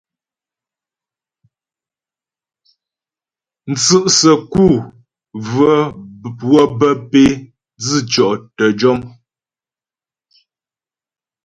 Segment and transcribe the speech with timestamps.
[3.71, 4.67] Mtsʉ' səku
[5.51, 5.77] və́
[6.51, 7.23] wə́ bə́ pé
[7.81, 8.99] dzʉtyɔ' təjɔm.